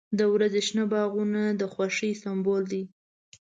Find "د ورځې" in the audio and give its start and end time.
0.19-0.61